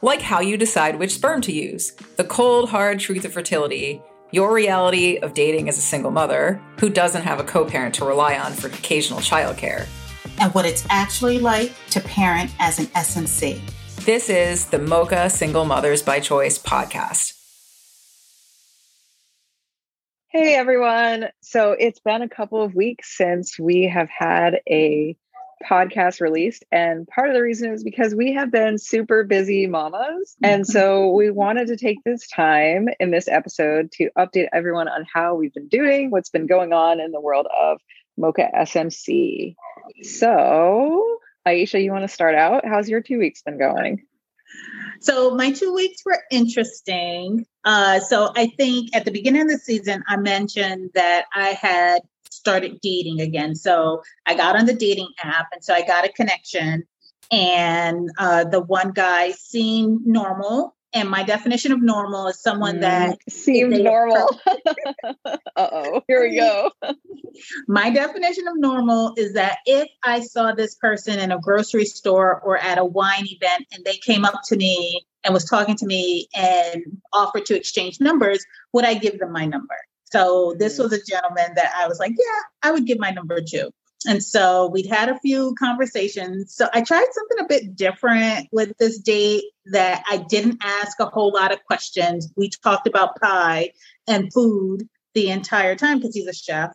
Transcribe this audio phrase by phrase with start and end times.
[0.00, 4.00] Like how you decide which sperm to use, the cold, hard truth of fertility,
[4.30, 8.04] your reality of dating as a single mother who doesn't have a co parent to
[8.04, 9.86] rely on for occasional childcare
[10.40, 13.60] and what it's actually like to parent as an SMC.
[14.04, 17.34] This is the Mocha Single Mothers by Choice podcast.
[20.28, 21.30] Hey everyone.
[21.40, 25.16] So it's been a couple of weeks since we have had a
[25.64, 26.64] podcast released.
[26.70, 30.36] And part of the reason is because we have been super busy mamas.
[30.42, 35.04] And so we wanted to take this time in this episode to update everyone on
[35.12, 37.80] how we've been doing, what's been going on in the world of
[38.16, 39.54] Mocha SMC.
[40.02, 42.64] So, Aisha, you want to start out?
[42.66, 44.04] How's your two weeks been going?
[45.00, 47.46] So, my two weeks were interesting.
[47.64, 52.00] Uh, so, I think at the beginning of the season, I mentioned that I had
[52.30, 53.54] started dating again.
[53.54, 56.84] So, I got on the dating app, and so I got a connection.
[57.30, 62.80] And uh, the one guy seemed normal and my definition of normal is someone mm,
[62.80, 64.40] that seems normal.
[65.26, 66.70] uh oh, here we go.
[67.68, 72.40] my definition of normal is that if I saw this person in a grocery store
[72.40, 75.86] or at a wine event and they came up to me and was talking to
[75.86, 79.76] me and offered to exchange numbers, would I give them my number?
[80.10, 80.84] So this mm.
[80.84, 83.70] was a gentleman that I was like, yeah, I would give my number to.
[84.06, 86.54] And so we'd had a few conversations.
[86.54, 91.06] So I tried something a bit different with this date that I didn't ask a
[91.06, 92.32] whole lot of questions.
[92.36, 93.72] We talked about pie
[94.06, 96.70] and food the entire time because he's a chef.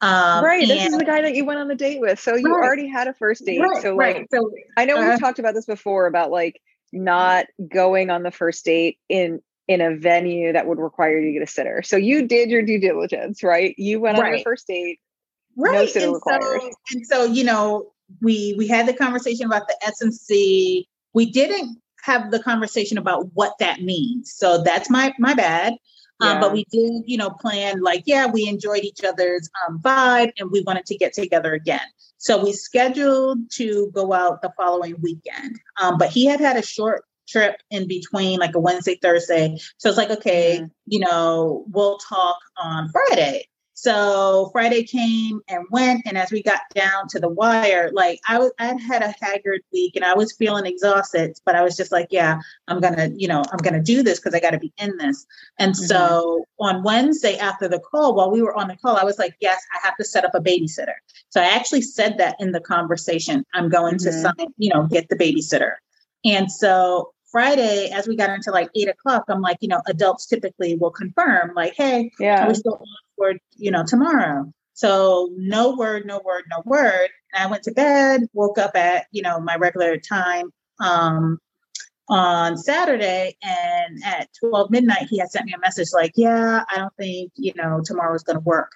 [0.00, 0.68] Um, right.
[0.68, 2.20] This is the guy that you went on the date with.
[2.20, 2.64] So you right.
[2.64, 3.58] already had a first date.
[3.58, 4.26] Right, so like, right.
[4.32, 6.62] so, I know uh, we've talked about this before about like
[6.92, 11.32] not going on the first date in in a venue that would require you to
[11.34, 11.82] get a sitter.
[11.82, 13.74] So you did your due diligence, right?
[13.78, 14.98] You went on your first date
[15.56, 15.74] right.
[15.74, 16.42] no sitter and required.
[16.42, 17.92] So, and so, you know,
[18.22, 20.84] we we had the conversation about the SMC.
[21.12, 24.32] We didn't have the conversation about what that means.
[24.34, 25.74] So that's my my bad.
[26.20, 26.32] Yeah.
[26.32, 30.32] Um, but we did, you know, plan like, yeah, we enjoyed each other's um, vibe
[30.38, 31.80] and we wanted to get together again.
[32.16, 35.60] So we scheduled to go out the following weekend.
[35.80, 39.58] Um, but he had had a short trip in between, like a Wednesday, Thursday.
[39.76, 43.46] So it's like, okay, you know, we'll talk on Friday.
[43.74, 48.40] So Friday came and went, and as we got down to the wire, like I
[48.40, 51.38] was, I had a haggard week, and I was feeling exhausted.
[51.46, 54.34] But I was just like, yeah, I'm gonna, you know, I'm gonna do this because
[54.34, 55.24] I got to be in this.
[55.60, 55.84] And mm-hmm.
[55.84, 59.36] so on Wednesday after the call, while we were on the call, I was like,
[59.40, 60.96] yes, I have to set up a babysitter.
[61.28, 63.44] So I actually said that in the conversation.
[63.54, 64.06] I'm going mm-hmm.
[64.06, 65.74] to, sign, you know, get the babysitter.
[66.24, 70.26] And so Friday, as we got into like eight o'clock, I'm like, you know, adults
[70.26, 74.52] typically will confirm, like, hey, yeah, we're still on for, you know, tomorrow.
[74.74, 77.08] So no word, no word, no word.
[77.32, 81.38] And I went to bed, woke up at, you know, my regular time um,
[82.08, 83.36] on Saturday.
[83.42, 87.32] And at 12 midnight, he had sent me a message like, yeah, I don't think,
[87.34, 88.70] you know, tomorrow's going to work.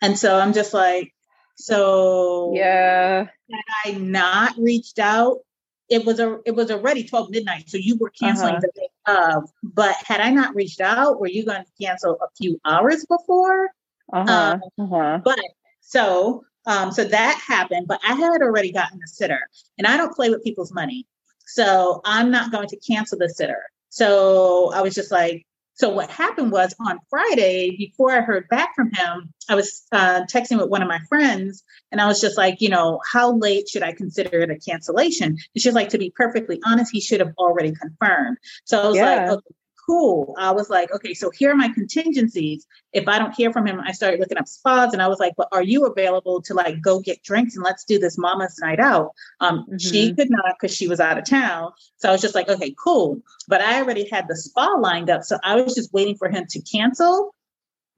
[0.00, 1.12] And so I'm just like,
[1.56, 5.38] so yeah, had I not reached out
[5.88, 8.60] it was a it was already 12 midnight, so you were canceling uh-huh.
[8.60, 9.50] the day of.
[9.62, 13.70] But had I not reached out, were you going to cancel a few hours before?
[14.12, 14.30] Uh-huh.
[14.30, 15.20] Um, uh-huh.
[15.24, 15.40] But
[15.80, 19.40] so um, so that happened, but I had already gotten a sitter,
[19.78, 21.06] and I don't play with people's money,
[21.46, 23.62] so I'm not going to cancel the sitter.
[23.88, 25.46] So I was just like,
[25.78, 30.22] so what happened was on Friday, before I heard back from him, I was uh,
[30.22, 31.62] texting with one of my friends,
[31.92, 35.28] and I was just like, you know, how late should I consider it a cancellation?
[35.28, 38.38] And she's like, to be perfectly honest, he should have already confirmed.
[38.64, 39.04] So I was yeah.
[39.04, 39.54] like, okay,
[39.88, 40.34] cool.
[40.38, 42.66] I was like, okay, so here are my contingencies.
[42.92, 45.32] If I don't hear from him, I started looking up spas and I was like,
[45.36, 48.80] but are you available to like go get drinks and let's do this mama's night
[48.80, 49.12] out?
[49.40, 49.78] Um, mm-hmm.
[49.78, 51.72] She could not because she was out of town.
[51.96, 53.20] So I was just like, okay, cool.
[53.48, 55.22] But I already had the spa lined up.
[55.22, 57.34] So I was just waiting for him to cancel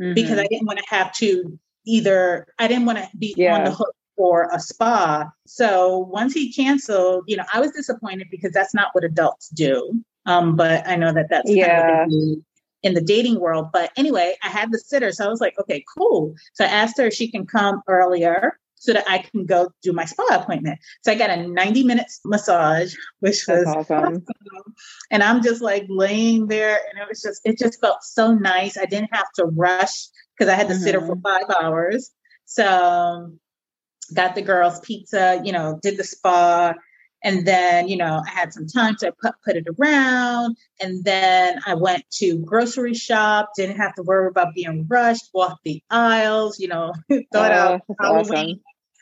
[0.01, 0.15] mm-hmm.
[0.15, 3.57] because I didn't want to have to either, I didn't want to be yeah.
[3.57, 5.29] on the hook for a spa.
[5.47, 10.05] So once he canceled, you know, I was disappointed because that's not what adults do.
[10.27, 12.05] Um, but I know that that's yeah.
[12.05, 12.45] Kind of
[12.83, 13.69] in the dating world.
[13.73, 15.13] But anyway, I had the sitter.
[15.13, 16.35] So I was like, okay, cool.
[16.55, 18.59] So I asked her if she can come earlier.
[18.81, 20.79] so that I can go do my spa appointment.
[21.03, 23.99] So I got a 90 minutes massage, which was awesome.
[23.99, 24.25] awesome.
[25.11, 28.79] And I'm just like laying there and it was just, it just felt so nice.
[28.79, 30.83] I didn't have to rush because I had to mm-hmm.
[30.83, 32.11] sit her for five hours.
[32.47, 33.33] So
[34.15, 36.73] got the girls pizza, you know, did the spa.
[37.23, 40.57] And then, you know, I had some time to put, put it around.
[40.81, 45.65] And then I went to grocery shop, didn't have to worry about being rushed, walked
[45.65, 46.93] the aisles, you know,
[47.33, 48.31] thought oh, out Halloween.
[48.31, 48.61] Awesome.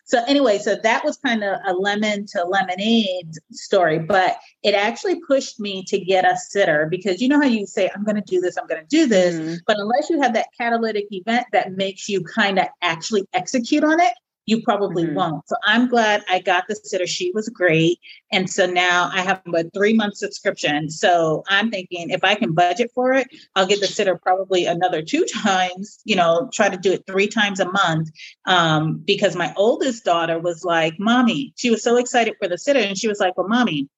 [0.09, 5.21] So anyway, so that was kind of a lemon to lemonade story, but it actually
[5.21, 8.23] pushed me to get a sitter because you know how you say, I'm going to
[8.23, 9.35] do this, I'm going to do this.
[9.35, 9.55] Mm-hmm.
[9.67, 14.01] But unless you have that catalytic event that makes you kind of actually execute on
[14.01, 14.15] it,
[14.49, 15.15] you probably mm-hmm.
[15.15, 15.47] won't.
[15.47, 17.07] So I'm glad I got the sitter.
[17.07, 17.99] She was great.
[18.33, 20.89] And so now I have a three month subscription.
[20.89, 25.03] So I'm thinking if I can budget for it, I'll get the sitter probably another
[25.03, 28.09] two times, you know, try to do it three times a month.
[28.47, 32.81] Um, because my oldest daughter was like, Mommy, she was so excited for the sitter.
[32.81, 33.91] And she was like, Well, Mommy,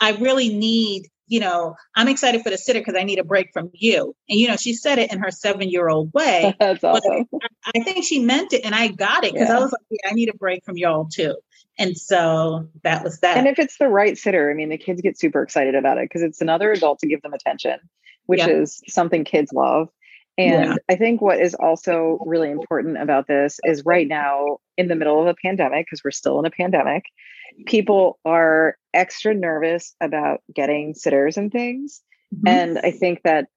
[0.00, 3.54] I really need you know, I'm excited for the sitter because I need a break
[3.54, 4.14] from you.
[4.28, 6.54] And, you know, she said it in her seven year old way.
[6.60, 7.26] That's awesome.
[7.64, 9.56] I, I, think she meant it and I got it because yeah.
[9.56, 11.34] I was like, yeah, I need a break from y'all too.
[11.78, 13.38] And so that was that.
[13.38, 16.04] And if it's the right sitter, I mean, the kids get super excited about it
[16.04, 17.78] because it's another adult to give them attention,
[18.26, 18.48] which yeah.
[18.48, 19.88] is something kids love.
[20.36, 20.76] And yeah.
[20.90, 25.18] I think what is also really important about this is right now, in the middle
[25.18, 27.04] of a pandemic, because we're still in a pandemic,
[27.66, 32.02] people are extra nervous about getting sitters and things.
[32.34, 32.48] Mm-hmm.
[32.48, 33.48] And I think that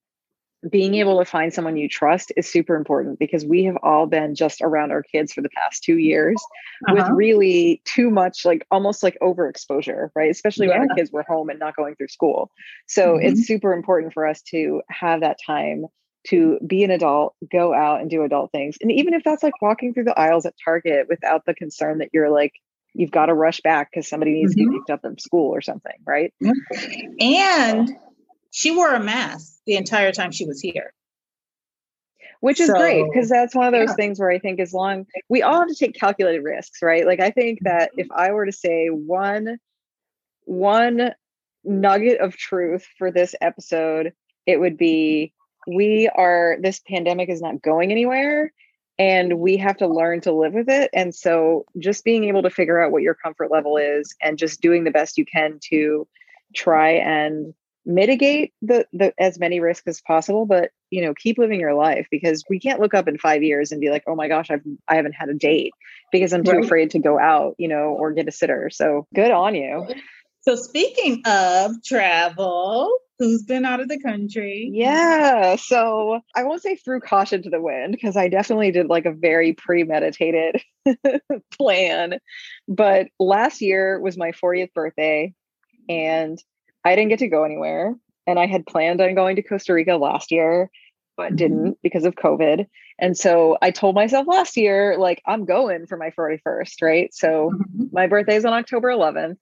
[0.69, 4.33] being able to find someone you trust is super important because we have all been
[4.33, 6.41] just around our kids for the past two years
[6.87, 6.95] uh-huh.
[6.95, 10.31] with really too much, like almost like overexposure, right?
[10.31, 10.79] Especially yeah.
[10.79, 12.49] when our kids were home and not going through school.
[12.87, 13.27] So mm-hmm.
[13.27, 15.85] it's super important for us to have that time
[16.27, 18.77] to be an adult, go out and do adult things.
[18.81, 22.09] And even if that's like walking through the aisles at Target without the concern that
[22.13, 22.53] you're like
[22.95, 24.59] you've got to rush back because somebody needs mm-hmm.
[24.59, 24.77] to get mm-hmm.
[24.79, 26.33] picked up from school or something, right?
[27.19, 27.95] And
[28.51, 30.93] she wore a mask the entire time she was here.
[32.39, 33.95] Which is so, great because that's one of those yeah.
[33.95, 37.05] things where I think as long we all have to take calculated risks, right?
[37.05, 39.57] Like I think that if I were to say one
[40.43, 41.11] one
[41.63, 44.13] nugget of truth for this episode,
[44.45, 45.33] it would be
[45.65, 48.51] we are this pandemic is not going anywhere
[48.97, 50.89] and we have to learn to live with it.
[50.93, 54.61] And so just being able to figure out what your comfort level is and just
[54.61, 56.07] doing the best you can to
[56.53, 57.53] try and
[57.85, 62.07] mitigate the, the as many risks as possible but you know keep living your life
[62.09, 64.63] because we can't look up in 5 years and be like oh my gosh I've
[64.87, 65.71] I haven't had a date
[66.11, 66.65] because I'm too right.
[66.65, 68.71] afraid to go out you know or get a sitter.
[68.71, 69.87] So good on you.
[70.41, 74.69] So speaking of travel who's been out of the country.
[74.73, 75.55] Yeah.
[75.55, 79.13] So I won't say threw caution to the wind because I definitely did like a
[79.13, 80.61] very premeditated
[81.57, 82.19] plan.
[82.67, 85.33] But last year was my 40th birthday
[85.87, 86.37] and
[86.83, 87.95] I didn't get to go anywhere.
[88.27, 90.69] And I had planned on going to Costa Rica last year,
[91.15, 91.35] but mm-hmm.
[91.35, 92.67] didn't because of COVID.
[92.97, 97.13] And so I told myself last year, like, I'm going for my 41st, right?
[97.13, 97.85] So mm-hmm.
[97.91, 99.37] my birthday is on October 11th.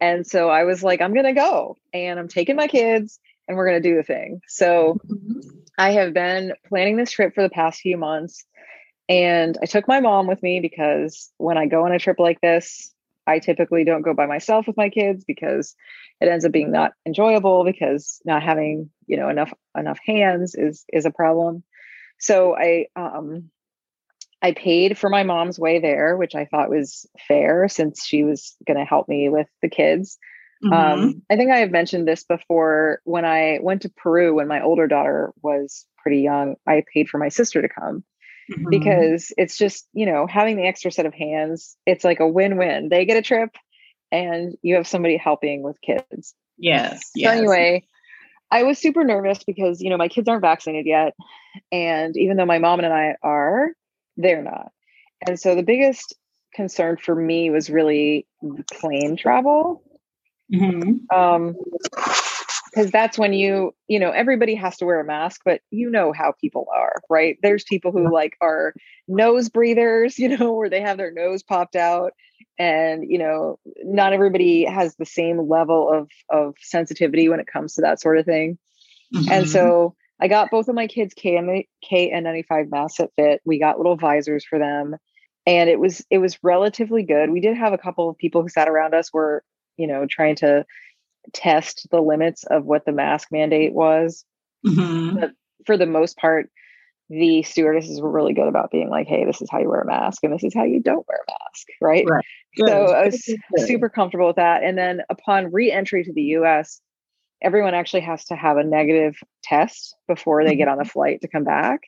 [0.00, 3.56] And so I was like, I'm going to go and I'm taking my kids and
[3.56, 4.40] we're going to do the thing.
[4.48, 4.98] So
[5.76, 8.44] I have been planning this trip for the past few months.
[9.08, 12.40] And I took my mom with me because when I go on a trip like
[12.40, 12.94] this,
[13.26, 15.74] I typically don't go by myself with my kids because
[16.20, 20.84] it ends up being not enjoyable because not having, you know, enough enough hands is
[20.92, 21.62] is a problem.
[22.18, 23.50] So I um
[24.42, 28.56] I paid for my mom's way there, which I thought was fair since she was
[28.66, 30.18] going to help me with the kids.
[30.64, 30.72] Mm-hmm.
[30.72, 33.00] Um, I think I have mentioned this before.
[33.04, 37.18] When I went to Peru when my older daughter was pretty young, I paid for
[37.18, 38.04] my sister to come
[38.50, 38.68] mm-hmm.
[38.70, 42.56] because it's just, you know, having the extra set of hands, it's like a win
[42.56, 42.88] win.
[42.88, 43.50] They get a trip
[44.10, 46.34] and you have somebody helping with kids.
[46.58, 46.98] Yes.
[46.98, 47.38] So, yes.
[47.38, 47.84] anyway,
[48.50, 51.14] I was super nervous because, you know, my kids aren't vaccinated yet.
[51.72, 53.68] And even though my mom and I are,
[54.20, 54.72] they're not.
[55.26, 56.14] And so the biggest
[56.54, 58.26] concern for me was really
[58.72, 59.82] plane travel.
[60.52, 61.16] Mm-hmm.
[61.16, 61.56] Um,
[62.70, 66.12] because that's when you you know everybody has to wear a mask but you know
[66.12, 68.74] how people are right there's people who like are
[69.08, 72.12] nose breathers you know where they have their nose popped out
[72.58, 77.74] and you know not everybody has the same level of of sensitivity when it comes
[77.74, 78.58] to that sort of thing
[79.14, 79.30] mm-hmm.
[79.30, 83.40] and so I got both of my kids KN, KN95 masks that fit.
[83.44, 84.96] We got little visors for them.
[85.46, 87.30] And it was it was relatively good.
[87.30, 89.42] We did have a couple of people who sat around us were,
[89.76, 90.64] you know, trying to
[91.32, 94.24] test the limits of what the mask mandate was.
[94.66, 95.18] Mm-hmm.
[95.18, 95.30] But
[95.64, 96.50] for the most part,
[97.08, 99.86] the stewardesses were really good about being like, hey, this is how you wear a
[99.86, 101.66] mask and this is how you don't wear a mask.
[101.80, 102.04] Right.
[102.08, 102.24] right.
[102.56, 104.62] So I was super comfortable with that.
[104.62, 106.80] And then upon re entry to the US,
[107.42, 110.90] everyone actually has to have a negative test before they get on the mm-hmm.
[110.90, 111.80] flight to come back.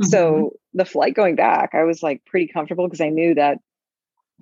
[0.00, 0.08] Mm-hmm.
[0.08, 3.58] So the flight going back, I was like pretty comfortable because I knew that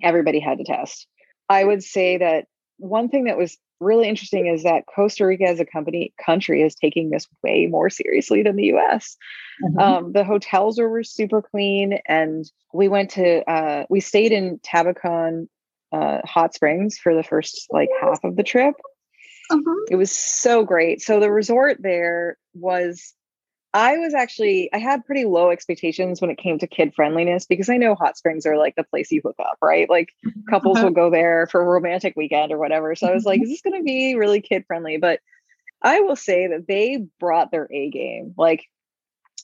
[0.01, 1.07] everybody had to test.
[1.49, 2.45] I would say that
[2.77, 6.75] one thing that was really interesting is that Costa Rica as a company country is
[6.75, 9.17] taking this way more seriously than the US.
[9.63, 9.79] Mm-hmm.
[9.79, 15.47] Um, the hotels were super clean, and we went to uh, we stayed in Tabacon
[15.91, 18.75] uh, hot springs for the first like half of the trip.
[19.49, 19.85] Uh-huh.
[19.89, 21.01] It was so great.
[21.01, 23.13] So the resort there was
[23.73, 27.69] I was actually I had pretty low expectations when it came to kid friendliness because
[27.69, 29.89] I know hot springs are like the place you hook up, right?
[29.89, 30.41] Like mm-hmm.
[30.49, 30.87] couples uh-huh.
[30.87, 32.95] will go there for a romantic weekend or whatever.
[32.95, 33.43] So I was like, mm-hmm.
[33.43, 34.97] is this going to be really kid friendly?
[34.97, 35.19] But
[35.81, 38.33] I will say that they brought their A game.
[38.37, 38.65] Like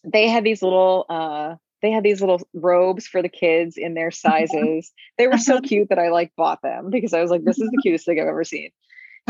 [0.04, 4.10] they had these little uh they had these little robes for the kids in their
[4.10, 4.92] sizes.
[5.20, 5.68] They were so uh-huh.
[5.68, 8.20] cute that I like bought them because I was like, this is the cutest thing
[8.20, 8.72] I've ever seen.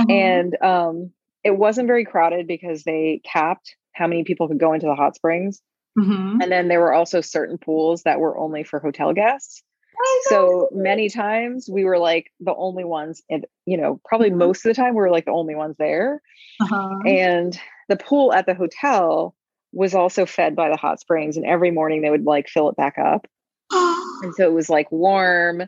[0.09, 1.11] And um
[1.43, 5.15] it wasn't very crowded because they capped how many people could go into the hot
[5.15, 5.61] springs.
[5.97, 6.41] Mm-hmm.
[6.41, 9.63] And then there were also certain pools that were only for hotel guests.
[9.97, 14.39] Oh, so many times we were like the only ones, and you know, probably mm-hmm.
[14.39, 16.21] most of the time we were like the only ones there.
[16.59, 16.99] Uh-huh.
[17.05, 19.35] And the pool at the hotel
[19.71, 22.75] was also fed by the hot springs, and every morning they would like fill it
[22.75, 23.27] back up.
[23.71, 25.63] and so it was like warm,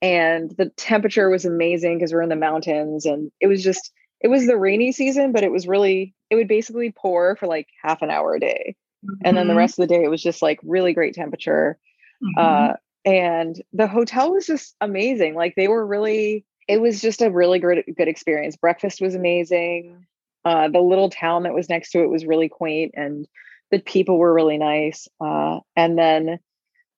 [0.00, 4.28] and the temperature was amazing because we're in the mountains, and it was just it
[4.28, 8.02] was the rainy season, but it was really, it would basically pour for like half
[8.02, 8.76] an hour a day.
[9.04, 9.22] Mm-hmm.
[9.24, 9.58] And then the mm-hmm.
[9.58, 11.78] rest of the day, it was just like really great temperature.
[12.22, 12.40] Mm-hmm.
[12.40, 12.72] Uh,
[13.04, 15.34] and the hotel was just amazing.
[15.34, 18.56] Like they were really, it was just a really good, good experience.
[18.56, 20.04] Breakfast was amazing.
[20.44, 23.28] Uh, the little town that was next to it was really quaint and
[23.70, 25.06] the people were really nice.
[25.20, 26.40] Uh, and then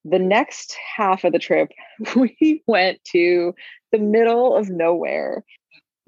[0.05, 1.71] the next half of the trip,
[2.17, 3.55] we went to
[3.93, 5.45] the middle of nowhere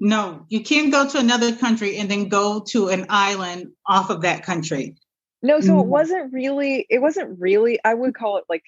[0.03, 4.21] no, you can't go to another country and then go to an island off of
[4.23, 4.97] that country.
[5.41, 5.79] No, so mm-hmm.
[5.79, 8.63] it wasn't really, it wasn't really, I would call it like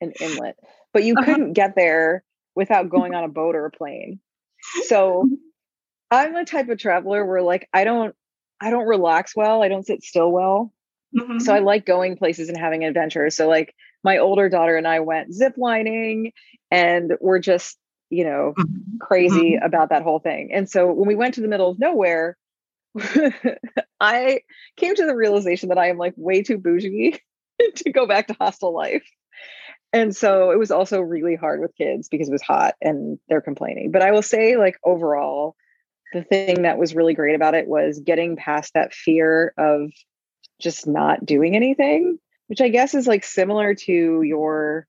[0.00, 0.56] an inlet,
[0.92, 1.24] but you uh-huh.
[1.24, 2.24] couldn't get there
[2.56, 4.18] without going on a boat or a plane.
[4.86, 5.28] So
[6.10, 8.14] I'm the type of traveler where like I don't
[8.60, 10.72] I don't relax well, I don't sit still well.
[11.16, 11.38] Mm-hmm.
[11.38, 13.36] So I like going places and having adventures.
[13.36, 13.72] So like
[14.04, 16.32] my older daughter and I went zip lining
[16.70, 17.78] and we're just
[18.12, 18.98] you know, mm-hmm.
[19.00, 19.64] crazy mm-hmm.
[19.64, 20.50] about that whole thing.
[20.52, 22.36] And so when we went to the middle of nowhere,
[24.00, 24.42] I
[24.76, 27.18] came to the realization that I am like way too bougie
[27.76, 29.08] to go back to hostel life.
[29.94, 33.40] And so it was also really hard with kids because it was hot and they're
[33.40, 33.90] complaining.
[33.90, 35.56] But I will say, like, overall,
[36.12, 39.90] the thing that was really great about it was getting past that fear of
[40.60, 42.18] just not doing anything,
[42.52, 44.86] which I guess is like similar to your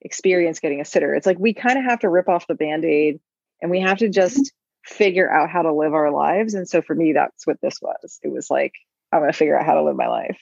[0.00, 1.12] experience getting a sitter.
[1.12, 3.18] It's like we kind of have to rip off the band aid
[3.60, 4.52] and we have to just
[4.84, 6.54] figure out how to live our lives.
[6.54, 8.20] And so for me, that's what this was.
[8.22, 8.74] It was like,
[9.10, 10.38] I'm going to figure out how to live my life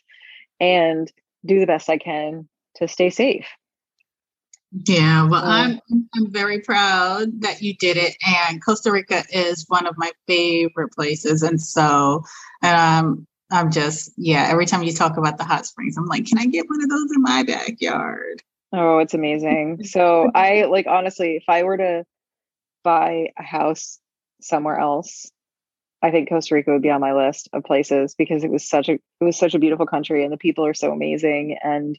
[0.60, 1.10] and
[1.42, 3.46] do the best I can to stay safe.
[4.70, 9.86] Yeah, well, I'm I'm very proud that you did it, and Costa Rica is one
[9.86, 12.22] of my favorite places, and so
[12.62, 14.48] um, I'm just yeah.
[14.50, 16.88] Every time you talk about the hot springs, I'm like, can I get one of
[16.88, 18.42] those in my backyard?
[18.72, 19.80] Oh, it's amazing.
[19.84, 22.04] So I like honestly, if I were to
[22.84, 23.98] buy a house
[24.40, 25.30] somewhere else,
[26.02, 28.88] I think Costa Rica would be on my list of places because it was such
[28.88, 31.98] a it was such a beautiful country and the people are so amazing and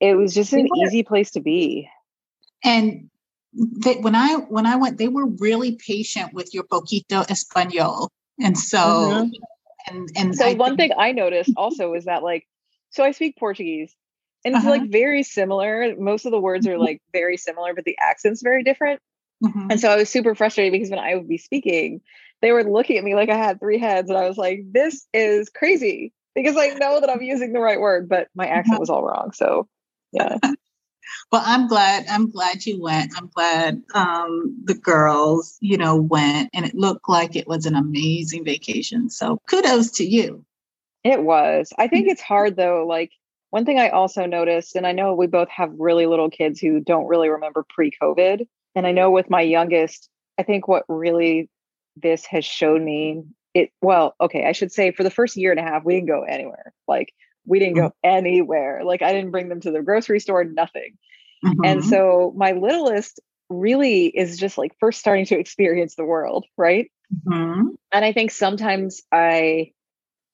[0.00, 1.88] it was just an easy place to be.
[2.64, 3.10] And
[3.52, 8.08] they, when I when I went, they were really patient with your poquito español,
[8.40, 9.30] and so mm-hmm.
[9.90, 12.46] And and so I one think- thing I noticed also is that like
[12.90, 13.94] so I speak Portuguese
[14.44, 14.78] and it's uh-huh.
[14.78, 15.94] like very similar.
[15.98, 16.80] Most of the words are mm-hmm.
[16.80, 19.00] like very similar, but the accent's very different.
[19.44, 19.70] Mm-hmm.
[19.70, 22.00] And so I was super frustrated because when I would be speaking,
[22.40, 25.06] they were looking at me like I had three heads, and I was like, "This
[25.12, 28.80] is crazy," because I know that I'm using the right word, but my accent uh-huh.
[28.80, 29.32] was all wrong.
[29.32, 29.68] So,
[30.12, 30.38] yeah.
[31.32, 32.06] Well, I'm glad.
[32.08, 33.12] I'm glad you went.
[33.16, 37.74] I'm glad um, the girls, you know, went, and it looked like it was an
[37.74, 39.10] amazing vacation.
[39.10, 40.44] So, kudos to you.
[41.04, 41.72] It was.
[41.78, 42.86] I think it's hard though.
[42.86, 43.12] Like
[43.50, 46.80] one thing I also noticed, and I know we both have really little kids who
[46.80, 48.46] don't really remember pre COVID.
[48.74, 51.48] And I know with my youngest, I think what really
[51.96, 53.22] this has showed me
[53.54, 56.08] it, well, okay, I should say for the first year and a half, we didn't
[56.08, 56.72] go anywhere.
[56.86, 57.12] Like,
[57.48, 58.08] we didn't go mm-hmm.
[58.08, 58.82] anywhere.
[58.84, 60.98] Like, I didn't bring them to the grocery store, nothing.
[61.44, 61.64] Mm-hmm.
[61.64, 66.90] And so my littlest really is just like first starting to experience the world, right?
[67.26, 67.68] Mm-hmm.
[67.92, 69.72] And I think sometimes I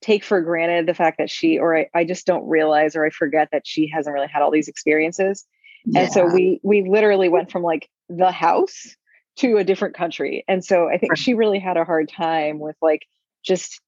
[0.01, 3.09] take for granted the fact that she or I, I just don't realize or I
[3.09, 5.45] forget that she hasn't really had all these experiences.
[5.85, 6.01] Yeah.
[6.01, 8.95] And so we we literally went from like the house
[9.37, 10.43] to a different country.
[10.47, 13.05] And so I think she really had a hard time with like
[13.43, 13.81] just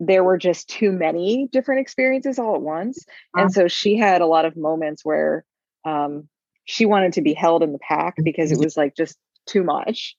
[0.00, 3.04] there were just too many different experiences all at once.
[3.34, 3.52] And uh-huh.
[3.52, 5.44] so she had a lot of moments where
[5.84, 6.28] um,
[6.64, 9.16] she wanted to be held in the pack because it was like just
[9.46, 10.16] too much.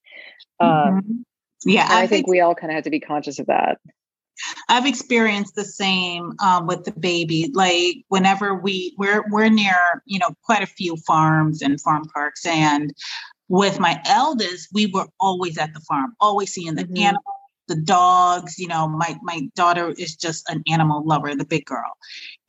[0.59, 1.11] Um, mm-hmm.
[1.65, 3.79] yeah, I, I think we all kind of had to be conscious of that.
[4.69, 7.51] I've experienced the same um, with the baby.
[7.53, 12.45] Like whenever we we're we're near, you know, quite a few farms and farm parks,
[12.45, 12.93] and
[13.49, 16.97] with my eldest, we were always at the farm, always seeing the mm-hmm.
[16.97, 17.40] animals,
[17.71, 18.59] the dogs.
[18.59, 21.97] You know, my my daughter is just an animal lover, the big girl,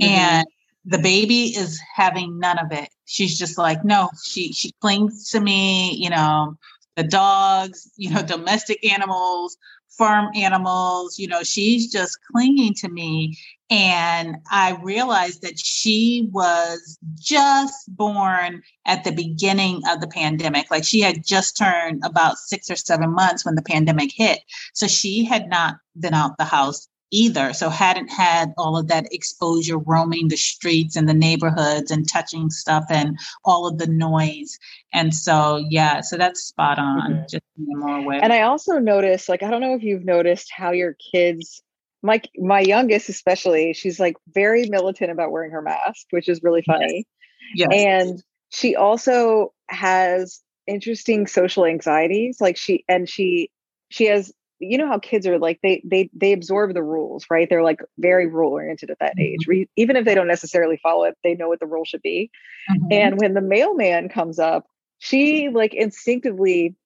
[0.00, 0.10] mm-hmm.
[0.10, 0.46] and
[0.84, 2.88] the baby is having none of it.
[3.04, 6.56] She's just like, no, she she clings to me, you know,
[6.96, 9.56] the dogs, you know, domestic animals,
[9.96, 13.38] farm animals, you know, she's just clinging to me.
[13.72, 20.70] And I realized that she was just born at the beginning of the pandemic.
[20.70, 24.40] Like she had just turned about six or seven months when the pandemic hit.
[24.74, 27.54] So she had not been out the house either.
[27.54, 32.50] So hadn't had all of that exposure roaming the streets and the neighborhoods and touching
[32.50, 34.58] stuff and all of the noise.
[34.92, 37.10] And so yeah, so that's spot on.
[37.10, 37.22] Mm-hmm.
[37.30, 38.22] Just more aware.
[38.22, 41.62] And I also noticed, like, I don't know if you've noticed how your kids
[42.02, 46.62] my my youngest especially, she's like very militant about wearing her mask, which is really
[46.62, 47.06] funny.
[47.54, 47.68] Yes.
[47.70, 47.84] yes.
[47.84, 52.40] And she also has interesting social anxieties.
[52.40, 53.50] Like she and she
[53.90, 54.32] she has
[54.62, 57.80] you know how kids are like they they they absorb the rules right they're like
[57.98, 59.62] very rule oriented at that age mm-hmm.
[59.76, 62.30] even if they don't necessarily follow it they know what the rule should be
[62.70, 62.86] mm-hmm.
[62.92, 64.64] and when the mailman comes up
[64.98, 66.76] she like instinctively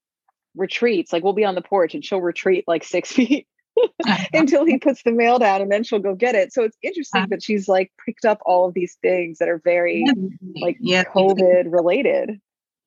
[0.55, 3.47] retreats like we'll be on the porch and she'll retreat like six feet
[4.33, 7.23] until he puts the mail down and then she'll go get it so it's interesting
[7.23, 7.29] uh-huh.
[7.31, 10.05] that she's like picked up all of these things that are very
[10.61, 11.05] like yeah.
[11.05, 12.41] covid related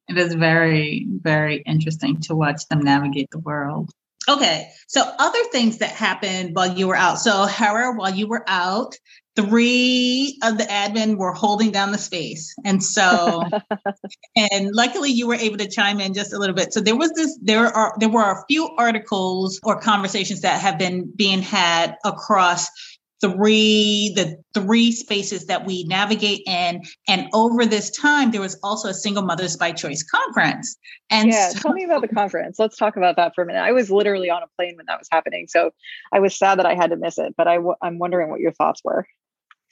[0.08, 3.92] it is very very interesting to watch them navigate the world
[4.28, 7.20] Okay, so other things that happened while you were out.
[7.20, 8.96] So, Hera, while you were out,
[9.40, 13.44] three of the admin were holding down the space, and so,
[14.36, 16.74] and luckily you were able to chime in just a little bit.
[16.74, 17.38] So there was this.
[17.42, 22.68] There are there were a few articles or conversations that have been being had across
[23.22, 26.82] three the three spaces that we navigate in.
[27.08, 30.78] And over this time there was also a single mothers by choice conference.
[31.10, 32.60] And yeah so- tell me about the conference.
[32.60, 33.60] Let's talk about that for a minute.
[33.60, 35.48] I was literally on a plane when that was happening.
[35.50, 35.72] So
[36.14, 38.40] i was sad that i had to miss it but i w- i'm wondering what
[38.40, 39.06] your thoughts were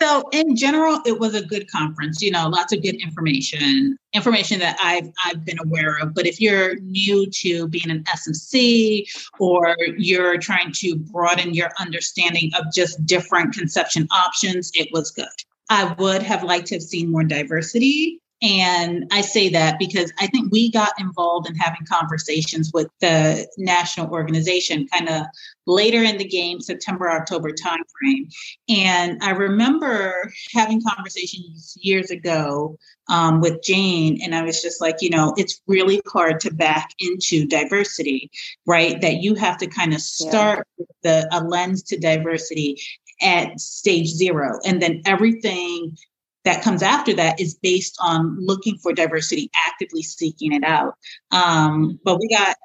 [0.01, 2.21] so in general, it was a good conference.
[2.21, 6.13] You know, lots of good information, information that I've I've been aware of.
[6.13, 9.05] But if you're new to being an SMC
[9.39, 15.25] or you're trying to broaden your understanding of just different conception options, it was good.
[15.69, 20.28] I would have liked to have seen more diversity and I say that because I
[20.28, 25.23] think we got involved in having conversations with the national organization kind of
[25.65, 28.32] later in the game, September, October timeframe.
[28.69, 32.78] And I remember having conversations years ago
[33.10, 36.91] um, with Jane, and I was just like, you know, it's really hard to back
[37.00, 38.30] into diversity,
[38.67, 39.02] right?
[39.02, 40.86] That you have to kind of start yeah.
[40.86, 42.80] with the, a lens to diversity
[43.21, 44.60] at stage zero.
[44.63, 45.97] And then everything
[46.47, 50.93] that comes after that is based on looking for diversity, actively seeking it out.
[51.31, 52.55] Um, but we got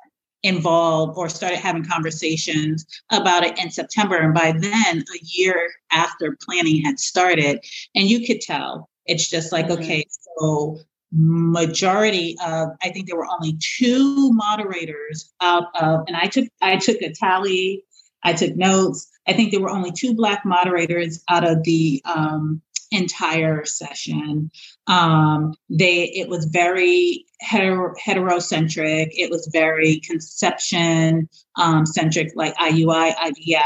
[0.45, 4.17] involved or started having conversations about it in September.
[4.17, 7.59] And by then, a year after planning had started,
[7.97, 9.83] and you could tell it's just like, mm-hmm.
[9.83, 10.05] okay,
[10.39, 10.79] so
[11.15, 16.75] majority of i think there were only two moderators out of and i took i
[16.75, 17.85] took a tally
[18.23, 22.63] i took notes i think there were only two black moderators out of the um,
[22.93, 24.51] entire session.
[24.87, 29.09] Um, they it was very hetero, heterocentric.
[29.13, 33.65] It was very conception um, centric, like IUI, IVF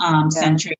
[0.00, 0.40] um, yeah.
[0.40, 0.78] centric,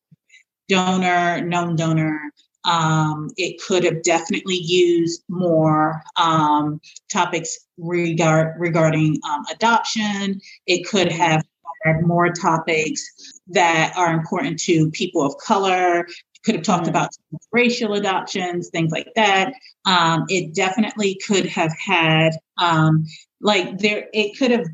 [0.69, 2.21] donor, known donor.
[2.65, 10.41] Um, it could have definitely used more um, topics regard, regarding um, adoption.
[10.67, 11.45] It could have
[12.03, 16.07] more topics that are important to people of color,
[16.47, 16.91] could have talked mm.
[16.91, 17.11] about
[17.53, 19.53] racial adoptions, things like that.
[19.85, 23.05] Um, it definitely could have had, um,
[23.41, 24.67] like, there, it could have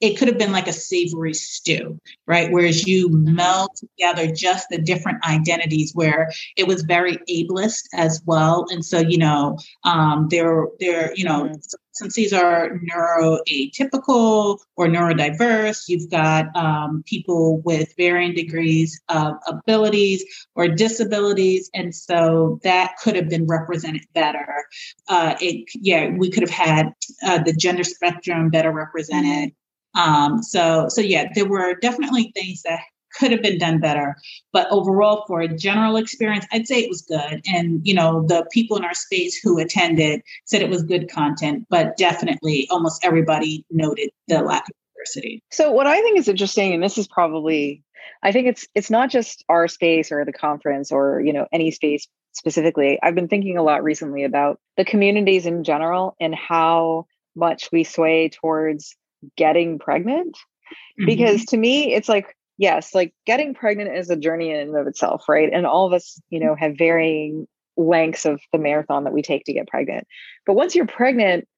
[0.00, 2.50] it could have been like a savory stew, right?
[2.50, 8.66] Whereas you meld together just the different identities where it was very ableist as well.
[8.70, 11.54] And so, you know, um, there, there, you know, mm-hmm.
[11.92, 20.24] since these are neuroatypical or neurodiverse, you've got um, people with varying degrees of abilities
[20.54, 21.70] or disabilities.
[21.74, 24.64] And so that could have been represented better.
[25.08, 29.52] Uh, it, yeah, we could have had uh, the gender spectrum better represented.
[29.94, 32.80] Um, so, so yeah, there were definitely things that
[33.18, 34.16] could have been done better.
[34.52, 37.42] But overall, for a general experience, I'd say it was good.
[37.46, 41.66] And, you know, the people in our space who attended said it was good content,
[41.70, 45.42] but definitely almost everybody noted the lack of diversity.
[45.50, 47.82] So, what I think is interesting, and this is probably,
[48.22, 51.70] I think it's it's not just our space or the conference or you know any
[51.70, 52.98] space specifically.
[53.02, 57.84] I've been thinking a lot recently about the communities in general and how much we
[57.84, 58.96] sway towards
[59.36, 60.36] getting pregnant?
[60.70, 61.06] Mm-hmm.
[61.06, 64.86] because to me it's like yes like getting pregnant is a journey in and of
[64.86, 65.50] itself right?
[65.52, 69.44] And all of us you know have varying lengths of the marathon that we take
[69.44, 70.06] to get pregnant.
[70.46, 71.48] But once you're pregnant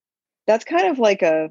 [0.47, 1.51] that's kind of like a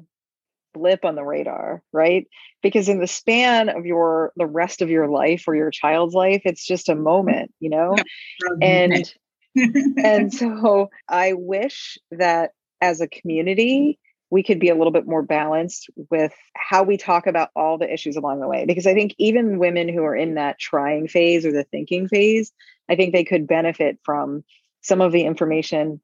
[0.74, 2.26] blip on the radar right?
[2.62, 6.42] Because in the span of your the rest of your life or your child's life
[6.44, 7.96] it's just a moment you know?
[8.60, 9.12] And
[10.02, 13.98] and so i wish that as a community
[14.32, 17.92] we could be a little bit more balanced with how we talk about all the
[17.92, 18.64] issues along the way.
[18.64, 22.50] Because I think even women who are in that trying phase or the thinking phase,
[22.88, 24.42] I think they could benefit from
[24.80, 26.00] some of the information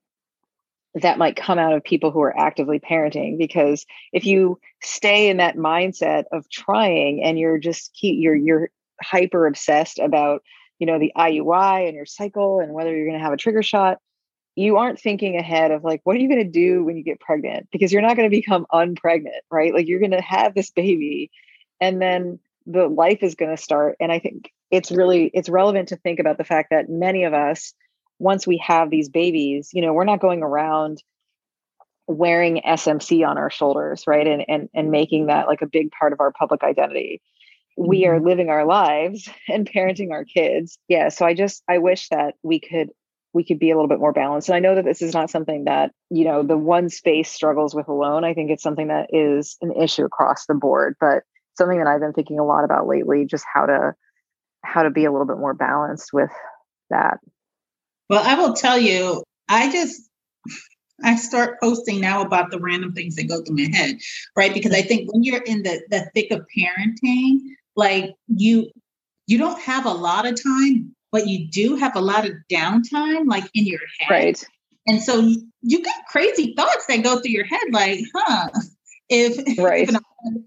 [0.97, 5.39] that might come out of people who are actively parenting because if you stay in
[5.39, 8.71] that mindset of trying and you're just keep you're you're
[9.03, 10.43] hyper obsessed about
[10.79, 13.63] you know the IUI and your cycle and whether you're going to have a trigger
[13.63, 13.99] shot
[14.59, 17.21] you aren't thinking ahead of like what are you going to do when you get
[17.21, 17.69] pregnant?
[17.71, 19.73] Because you're not going to become unpregnant right?
[19.73, 21.31] Like you're going to have this baby
[21.81, 25.89] and then the life is going to start and i think it's really it's relevant
[25.89, 27.73] to think about the fact that many of us
[28.19, 31.03] once we have these babies you know we're not going around
[32.09, 34.27] wearing smc on our shoulders right?
[34.27, 37.21] And and and making that like a big part of our public identity.
[37.77, 38.27] We are mm-hmm.
[38.27, 40.79] living our lives and parenting our kids.
[40.89, 42.91] Yeah so i just i wish that we could
[43.33, 44.49] we could be a little bit more balanced.
[44.49, 47.75] And I know that this is not something that, you know, the one space struggles
[47.75, 48.25] with alone.
[48.25, 51.25] I think it's something that is an issue across the board, but
[51.57, 53.95] something that I've been thinking a lot about lately, just how to
[54.65, 56.31] how to be a little bit more balanced with
[56.91, 57.19] that.
[58.11, 60.09] Well, I will tell you, I just
[61.05, 63.99] I start posting now about the random things that go through my head,
[64.37, 64.53] right?
[64.53, 67.39] Because I think when you're in the the thick of parenting,
[67.77, 68.71] like you
[69.27, 73.27] you don't have a lot of time, but you do have a lot of downtime
[73.27, 74.11] like in your head.
[74.11, 74.45] Right.
[74.87, 75.21] And so
[75.63, 78.49] you get crazy thoughts that go through your head like, huh,
[79.09, 79.89] if, right.
[79.89, 79.97] if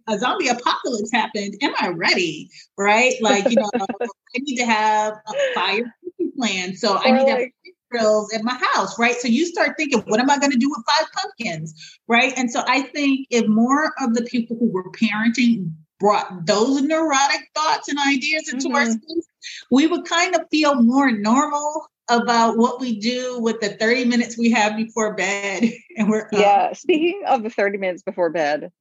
[0.08, 2.50] a zombie apocalypse happened, am I ready?
[2.78, 3.14] Right?
[3.22, 4.08] Like, you know, I
[4.40, 5.94] need to have a fire
[6.38, 6.76] plan.
[6.76, 7.50] So or I need like, to have
[7.92, 9.16] drills at my house, right?
[9.16, 12.00] So you start thinking, what am I going to do with five pumpkins?
[12.08, 12.34] Right.
[12.36, 17.48] And so I think if more of the people who were parenting brought those neurotic
[17.54, 18.76] thoughts and ideas into mm-hmm.
[18.76, 19.28] our space,
[19.70, 24.38] we would kind of feel more normal about what we do with the 30 minutes
[24.38, 25.64] we have before bed
[25.98, 28.72] and we're yeah speaking of the 30 minutes before bed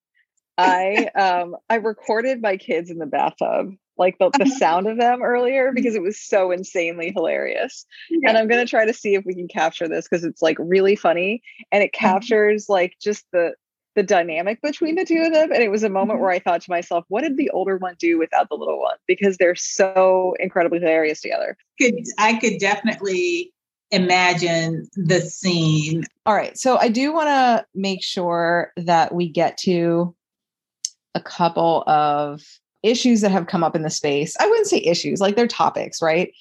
[0.59, 5.23] i um i recorded my kids in the bathtub like the, the sound of them
[5.23, 8.29] earlier because it was so insanely hilarious yeah.
[8.29, 10.57] and i'm going to try to see if we can capture this because it's like
[10.59, 12.07] really funny and it mm-hmm.
[12.07, 13.53] captures like just the
[13.96, 15.53] the dynamic between the two of them.
[15.53, 16.22] And it was a moment mm-hmm.
[16.22, 18.96] where I thought to myself, what did the older one do without the little one?
[19.07, 21.57] Because they're so incredibly hilarious together.
[21.81, 23.53] Could I could definitely
[23.90, 26.05] imagine the scene.
[26.26, 26.57] All right.
[26.57, 30.14] So I do want to make sure that we get to
[31.14, 32.42] a couple of
[32.83, 34.37] issues that have come up in the space.
[34.40, 36.33] I wouldn't say issues, like they're topics, right?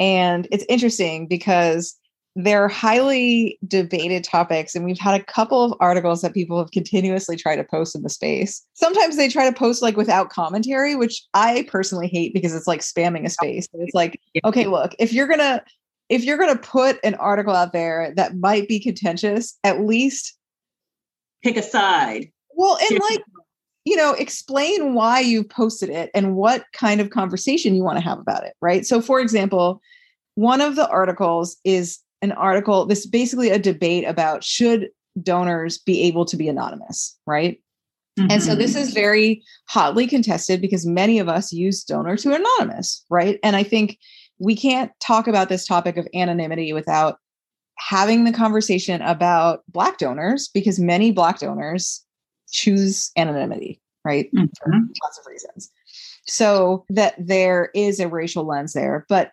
[0.00, 1.96] And it's interesting because
[2.36, 7.36] they're highly debated topics and we've had a couple of articles that people have continuously
[7.36, 8.64] tried to post in the space.
[8.74, 12.80] Sometimes they try to post like without commentary which i personally hate because it's like
[12.80, 13.68] spamming a space.
[13.74, 15.62] It's like okay look if you're gonna
[16.08, 20.36] if you're gonna put an article out there that might be contentious at least
[21.42, 22.30] pick a side.
[22.52, 23.22] Well and like
[23.84, 28.04] you know explain why you posted it and what kind of conversation you want to
[28.04, 28.84] have about it right?
[28.84, 29.80] So for example
[30.34, 34.88] one of the articles is an article, this basically a debate about should
[35.22, 37.60] donors be able to be anonymous, right?
[38.18, 38.30] Mm-hmm.
[38.30, 38.82] And so this mm-hmm.
[38.82, 43.38] is very hotly contested because many of us use donor to anonymous, right?
[43.42, 43.98] And I think
[44.38, 47.18] we can't talk about this topic of anonymity without
[47.78, 52.04] having the conversation about Black donors because many Black donors
[52.50, 54.26] choose anonymity, right?
[54.32, 54.46] Mm-hmm.
[54.62, 55.70] For lots of reasons.
[56.26, 59.04] So that there is a racial lens there.
[59.08, 59.32] But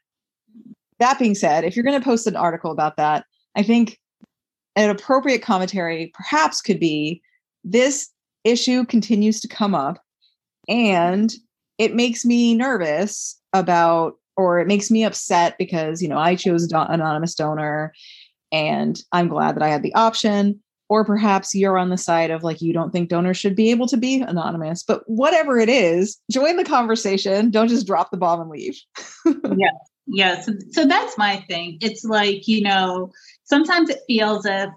[1.01, 3.99] that being said, if you're going to post an article about that, I think
[4.75, 7.21] an appropriate commentary perhaps could be
[7.63, 8.09] this
[8.43, 9.99] issue continues to come up
[10.67, 11.33] and
[11.77, 16.71] it makes me nervous about or it makes me upset because you know i chose
[16.71, 17.93] an anonymous donor
[18.51, 20.59] and i'm glad that i had the option.
[20.89, 23.87] Or perhaps you're on the side of like you don't think donors should be able
[23.87, 27.49] to be anonymous but whatever it is join the conversation.
[27.49, 28.77] Don't just drop the bomb and leave.
[29.25, 29.71] Yeah
[30.11, 33.11] yeah so, so that's my thing it's like you know
[33.43, 34.69] sometimes it feels as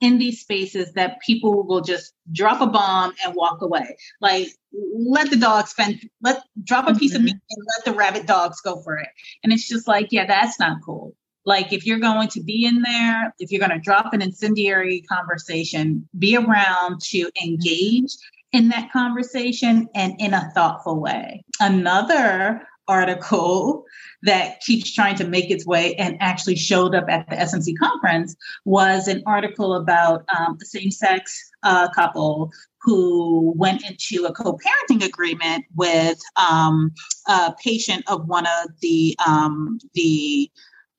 [0.00, 3.96] in these spaces that people will just drop a bomb and walk away.
[4.20, 7.20] Like let the dog spend let drop a piece mm-hmm.
[7.20, 9.08] of meat and let the rabid dogs go for it.
[9.42, 11.14] And it's just like, yeah, that's not cool.
[11.44, 15.02] Like if you're going to be in there, if you're going to drop an incendiary
[15.02, 18.16] conversation, be around to engage
[18.52, 21.44] in that conversation and in a thoughtful way.
[21.60, 23.84] Another article
[24.22, 28.34] that keeps trying to make its way and actually showed up at the SMC conference
[28.64, 34.58] was an article about um, a same sex uh, couple who went into a co
[34.58, 36.92] parenting agreement with um,
[37.28, 40.50] a patient of one of the, um, the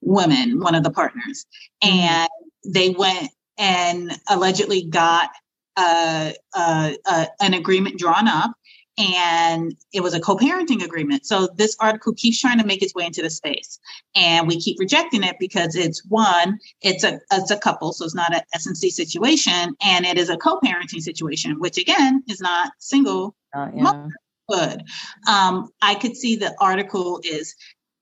[0.02, 1.45] women, one of the partners.
[1.84, 1.97] Mm-hmm.
[1.97, 2.30] And
[2.73, 5.30] they went and allegedly got
[5.78, 8.52] uh, uh, uh, an agreement drawn up
[8.98, 11.26] and it was a co-parenting agreement.
[11.26, 13.80] So this article keeps trying to make its way into the space,
[14.16, 18.16] and we keep rejecting it because it's one, it's a it's a couple, so it's
[18.16, 23.36] not an SMC situation, and it is a co-parenting situation, which again is not single.
[23.56, 24.08] Uh, yeah.
[24.50, 24.84] Good.
[25.28, 27.54] Um, I could see the article is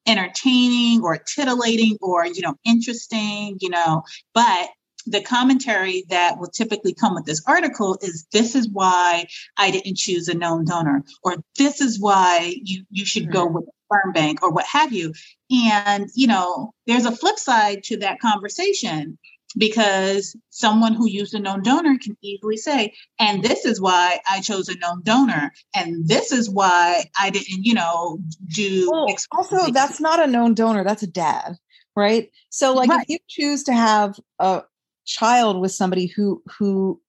[0.06, 4.04] entertaining or titillating or you know interesting, you know,
[4.34, 4.70] but
[5.06, 9.26] the commentary that will typically come with this article is this is why
[9.58, 13.66] I didn't choose a known donor, or this is why you, you should go with
[13.66, 15.14] a sperm bank, or what have you.
[15.52, 19.18] And, you know, there's a flip side to that conversation
[19.58, 24.42] because someone who used a known donor can easily say, and this is why I
[24.42, 28.20] chose a known donor, and this is why I didn't, you know,
[28.54, 28.90] do.
[28.92, 31.56] Well, also, that's not a known donor, that's a dad
[31.98, 33.06] right so like right.
[33.08, 34.64] if you choose to have a,
[35.06, 37.00] child with somebody who who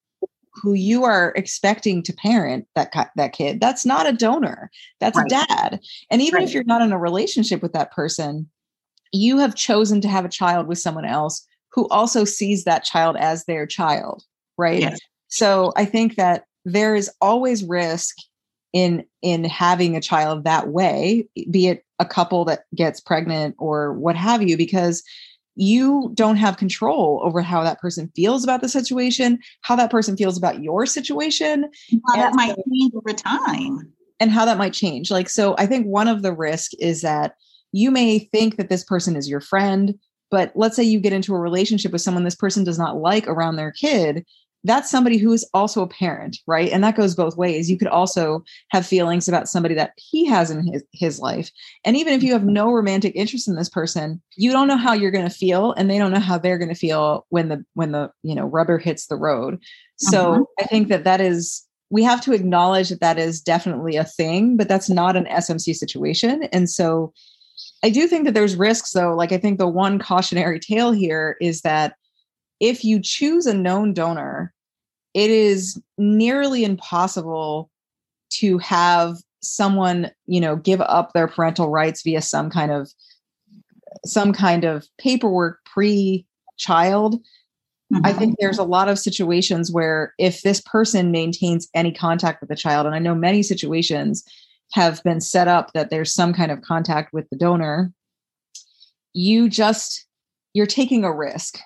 [0.63, 5.27] who you are expecting to parent that that kid that's not a donor that's right.
[5.27, 5.81] a dad
[6.11, 6.49] and even right.
[6.49, 8.49] if you're not in a relationship with that person
[9.13, 13.17] you have chosen to have a child with someone else who also sees that child
[13.19, 14.23] as their child
[14.57, 14.99] right yes.
[15.29, 18.17] so i think that there is always risk
[18.73, 23.93] in in having a child that way be it a couple that gets pregnant or
[23.95, 25.03] what have you because
[25.57, 30.17] you don't have control over how that person feels about the situation, how that person
[30.17, 31.69] feels about your situation.
[32.09, 33.93] How that might change over time.
[34.21, 35.11] And how that might change.
[35.11, 37.35] Like, so I think one of the risk is that
[37.73, 39.99] you may think that this person is your friend,
[40.31, 43.27] but let's say you get into a relationship with someone this person does not like
[43.27, 44.25] around their kid
[44.67, 46.71] that's somebody who is also a parent, right?
[46.71, 47.71] And that goes both ways.
[47.71, 51.51] You could also have feelings about somebody that he has in his, his life.
[51.85, 54.93] And even if you have no romantic interest in this person, you don't know how
[54.93, 57.65] you're going to feel and they don't know how they're going to feel when the
[57.75, 59.59] when the, you know, rubber hits the road.
[59.97, 60.45] So uh-huh.
[60.61, 64.57] I think that that is we have to acknowledge that that is definitely a thing,
[64.57, 66.43] but that's not an SMC situation.
[66.53, 67.13] And so
[67.85, 69.15] I do think that there's risks though.
[69.15, 71.95] Like I think the one cautionary tale here is that
[72.61, 74.53] if you choose a known donor,
[75.17, 77.71] it is nearly impossible
[78.29, 82.91] to have someone you know give up their parental rights via some kind of
[84.05, 86.27] some kind of paperwork pre
[86.59, 87.17] child
[87.93, 88.05] mm-hmm.
[88.05, 92.51] i think there's a lot of situations where if this person maintains any contact with
[92.51, 94.25] the child and i know many situations
[94.73, 97.93] have been set up that there's some kind of contact with the donor
[99.15, 100.07] you just
[100.53, 101.59] you're taking a risk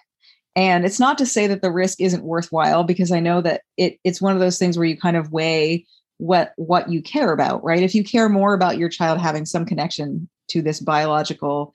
[0.61, 3.99] and it's not to say that the risk isn't worthwhile because I know that it
[4.05, 5.87] it's one of those things where you kind of weigh
[6.19, 7.83] what what you care about, right?
[7.83, 11.73] If you care more about your child having some connection to this biological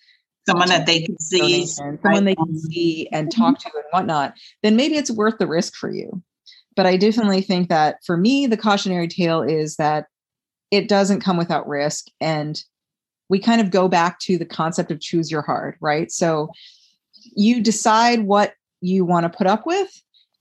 [0.48, 2.24] someone that they can see, someone right?
[2.24, 3.42] they can see and mm-hmm.
[3.42, 6.22] talk to and whatnot, then maybe it's worth the risk for you.
[6.76, 10.06] But I definitely think that for me, the cautionary tale is that
[10.70, 12.06] it doesn't come without risk.
[12.22, 12.62] And
[13.30, 16.12] we kind of go back to the concept of choose your heart, right?
[16.12, 16.52] So
[17.36, 18.54] you decide what
[18.86, 19.90] you want to put up with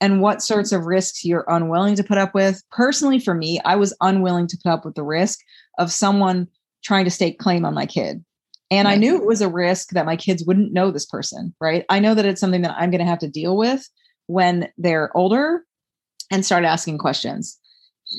[0.00, 2.62] and what sorts of risks you're unwilling to put up with.
[2.70, 5.40] Personally, for me, I was unwilling to put up with the risk
[5.78, 6.48] of someone
[6.82, 8.24] trying to stake claim on my kid.
[8.70, 11.84] And I knew it was a risk that my kids wouldn't know this person, right?
[11.88, 13.88] I know that it's something that I'm going to have to deal with
[14.26, 15.64] when they're older
[16.30, 17.58] and start asking questions.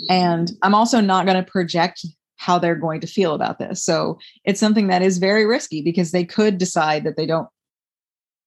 [0.09, 2.05] And I'm also not going to project
[2.37, 3.83] how they're going to feel about this.
[3.83, 7.47] So it's something that is very risky because they could decide that they don't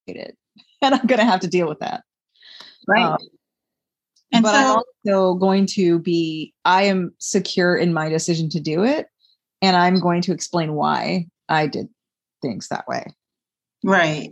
[0.06, 0.36] it.
[0.82, 2.04] And I'm going to have to deal with that.
[2.86, 3.04] Right.
[3.04, 3.18] Um,
[4.32, 4.82] and but so, I'm
[5.16, 9.06] also going to be, I am secure in my decision to do it.
[9.60, 11.88] And I'm going to explain why I did
[12.42, 13.06] things that way.
[13.82, 14.30] Right.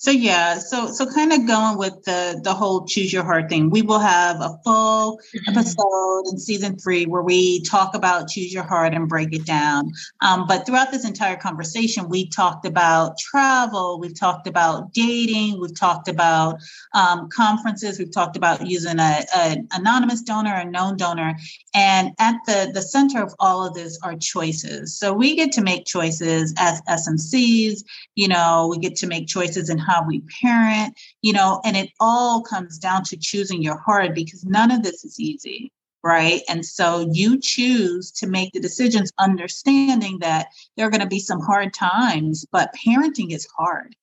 [0.00, 3.68] So yeah, so so kind of going with the the whole choose your heart thing.
[3.68, 5.50] We will have a full mm-hmm.
[5.50, 9.90] episode in season three where we talk about choose your heart and break it down.
[10.20, 15.76] Um, but throughout this entire conversation, we talked about travel, we've talked about dating, we've
[15.76, 16.60] talked about
[16.94, 21.34] um, conferences, we've talked about using a, an anonymous donor, a known donor,
[21.74, 24.96] and at the the center of all of this are choices.
[24.96, 27.82] So we get to make choices as SMCs.
[28.14, 31.90] You know, we get to make choices in how we parent, you know, and it
[32.00, 35.72] all comes down to choosing your heart because none of this is easy,
[36.04, 36.42] right?
[36.48, 41.20] And so you choose to make the decisions understanding that there are going to be
[41.20, 43.94] some hard times, but parenting is hard.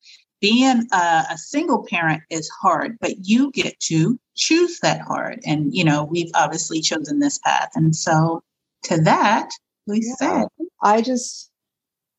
[0.41, 5.39] Being a, a single parent is hard, but you get to choose that hard.
[5.45, 7.69] And, you know, we've obviously chosen this path.
[7.75, 8.43] And so
[8.83, 9.49] to that,
[9.87, 10.15] we yeah.
[10.17, 10.47] said,
[10.83, 11.49] I just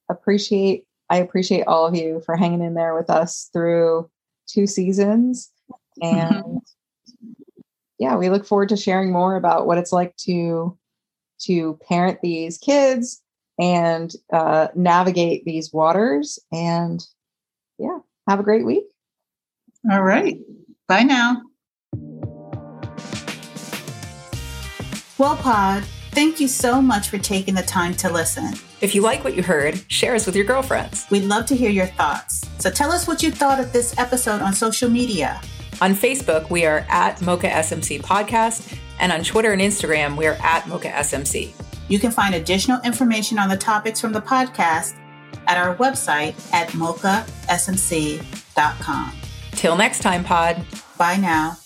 [0.09, 4.11] appreciate I appreciate all of you for hanging in there with us through
[4.47, 5.51] two seasons.
[6.03, 6.57] And mm-hmm.
[7.99, 10.77] yeah, we look forward to sharing more about what it's like to
[11.39, 13.23] to parent these kids
[13.59, 16.39] and uh, navigate these waters.
[16.53, 17.05] And
[17.79, 18.85] yeah, have a great week.
[19.91, 20.39] All right.
[20.89, 21.43] Bye now.
[25.19, 25.85] Well, Pod,
[26.17, 28.55] thank you so much for taking the time to listen.
[28.81, 31.07] If you like what you heard, share us with your girlfriends.
[31.11, 32.49] We'd love to hear your thoughts.
[32.59, 35.43] So tell us what you thought of this episode on social media.
[35.83, 40.39] On Facebook, we are at Mocha SMC Podcast, and on Twitter and Instagram, we are
[40.43, 41.53] at Mocha SMC.
[41.89, 44.95] You can find additional information on the topics from the podcast
[45.47, 49.13] at our website at mochasmc.com.
[49.53, 50.65] Till next time, Pod.
[50.97, 51.59] Bye now.